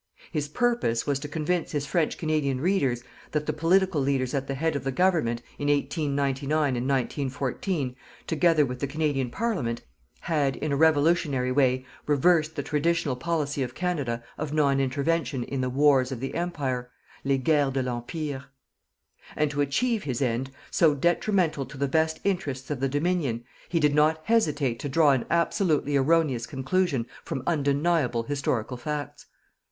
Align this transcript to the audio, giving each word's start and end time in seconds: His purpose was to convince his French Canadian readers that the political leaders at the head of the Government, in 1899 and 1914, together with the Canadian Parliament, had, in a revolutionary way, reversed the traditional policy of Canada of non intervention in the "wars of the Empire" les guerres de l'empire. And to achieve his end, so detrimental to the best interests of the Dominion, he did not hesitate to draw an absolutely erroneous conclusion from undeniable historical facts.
His 0.31 0.47
purpose 0.47 1.05
was 1.05 1.19
to 1.19 1.27
convince 1.27 1.73
his 1.73 1.85
French 1.85 2.17
Canadian 2.17 2.59
readers 2.59 3.03
that 3.33 3.45
the 3.45 3.53
political 3.53 4.01
leaders 4.01 4.33
at 4.33 4.47
the 4.47 4.55
head 4.55 4.75
of 4.75 4.83
the 4.83 4.91
Government, 4.91 5.43
in 5.59 5.67
1899 5.67 6.75
and 6.75 6.89
1914, 6.89 7.95
together 8.25 8.65
with 8.65 8.79
the 8.79 8.87
Canadian 8.87 9.29
Parliament, 9.29 9.83
had, 10.21 10.55
in 10.55 10.71
a 10.71 10.75
revolutionary 10.75 11.51
way, 11.51 11.85
reversed 12.07 12.55
the 12.55 12.63
traditional 12.63 13.15
policy 13.15 13.61
of 13.61 13.75
Canada 13.75 14.23
of 14.39 14.51
non 14.51 14.79
intervention 14.79 15.43
in 15.43 15.61
the 15.61 15.69
"wars 15.69 16.11
of 16.11 16.19
the 16.19 16.33
Empire" 16.33 16.89
les 17.23 17.37
guerres 17.37 17.71
de 17.71 17.83
l'empire. 17.83 18.45
And 19.35 19.51
to 19.51 19.61
achieve 19.61 20.01
his 20.05 20.19
end, 20.19 20.49
so 20.71 20.95
detrimental 20.95 21.67
to 21.67 21.77
the 21.77 21.87
best 21.87 22.19
interests 22.23 22.71
of 22.71 22.79
the 22.79 22.89
Dominion, 22.89 23.43
he 23.69 23.79
did 23.79 23.93
not 23.93 24.21
hesitate 24.23 24.79
to 24.79 24.89
draw 24.89 25.11
an 25.11 25.25
absolutely 25.29 25.95
erroneous 25.95 26.47
conclusion 26.47 27.05
from 27.23 27.43
undeniable 27.45 28.23
historical 28.23 28.77
facts. 28.77 29.27